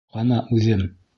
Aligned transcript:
Ҡанаүҙем! 0.15 0.85